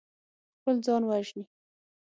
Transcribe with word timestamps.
خپل 0.57 0.75
ځان 0.85 1.01
وژني. 1.09 1.43